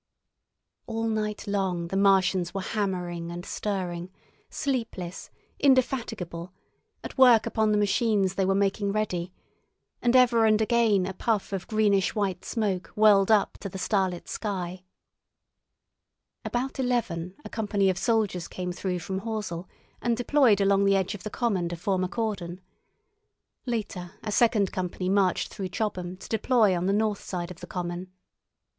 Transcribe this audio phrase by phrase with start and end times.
[0.87, 4.09] All night long the Martians were hammering and stirring,
[4.49, 6.51] sleepless, indefatigable,
[7.03, 9.31] at work upon the machines they were making ready,
[10.01, 14.27] and ever and again a puff of greenish white smoke whirled up to the starlit
[14.27, 14.85] sky.
[16.43, 19.69] About eleven a company of soldiers came through Horsell,
[20.01, 22.59] and deployed along the edge of the common to form a cordon.
[23.67, 27.67] Later a second company marched through Chobham to deploy on the north side of the
[27.67, 28.11] common.